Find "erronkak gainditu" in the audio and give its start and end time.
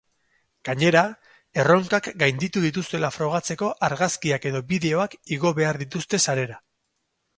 1.63-2.63